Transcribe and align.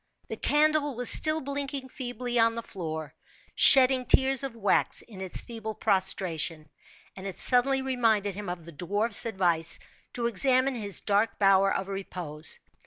The 0.29 0.35
candle 0.35 0.95
was 0.95 1.11
still 1.11 1.41
blinking 1.41 1.89
feebly 1.89 2.39
on 2.39 2.55
the 2.55 2.63
floor, 2.63 3.13
shedding 3.53 4.03
tears 4.07 4.41
of 4.41 4.55
wax 4.55 5.03
in 5.03 5.21
its 5.21 5.41
feeble 5.41 5.75
prostration, 5.75 6.69
and 7.15 7.27
it 7.27 7.37
suddenly 7.37 7.83
reminded 7.83 8.33
him 8.33 8.49
of 8.49 8.65
the 8.65 8.71
dwarf's 8.73 9.27
advice 9.27 9.77
to 10.13 10.25
examine 10.25 10.73
his 10.73 11.01
dark 11.01 11.37
bower 11.37 11.71
of 11.71 11.87
repose. 11.87 12.57